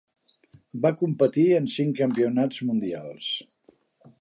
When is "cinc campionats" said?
1.75-2.63